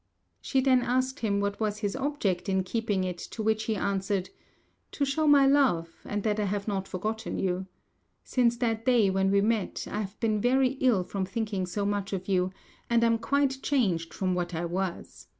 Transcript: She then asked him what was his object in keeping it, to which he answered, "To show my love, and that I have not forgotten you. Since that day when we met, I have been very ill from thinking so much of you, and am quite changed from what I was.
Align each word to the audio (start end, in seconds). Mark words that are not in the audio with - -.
She 0.41 0.61
then 0.61 0.81
asked 0.81 1.19
him 1.19 1.39
what 1.41 1.59
was 1.59 1.77
his 1.77 1.95
object 1.95 2.49
in 2.49 2.63
keeping 2.63 3.03
it, 3.03 3.19
to 3.19 3.43
which 3.43 3.65
he 3.65 3.75
answered, 3.75 4.31
"To 4.93 5.05
show 5.05 5.27
my 5.27 5.45
love, 5.45 5.91
and 6.05 6.23
that 6.23 6.39
I 6.39 6.45
have 6.45 6.67
not 6.67 6.87
forgotten 6.87 7.37
you. 7.37 7.67
Since 8.23 8.57
that 8.57 8.83
day 8.83 9.11
when 9.11 9.29
we 9.29 9.41
met, 9.41 9.85
I 9.87 10.01
have 10.01 10.19
been 10.19 10.41
very 10.41 10.69
ill 10.79 11.03
from 11.03 11.25
thinking 11.27 11.67
so 11.67 11.85
much 11.85 12.13
of 12.13 12.27
you, 12.27 12.51
and 12.89 13.03
am 13.03 13.19
quite 13.19 13.61
changed 13.61 14.11
from 14.11 14.33
what 14.33 14.55
I 14.55 14.65
was. 14.65 15.27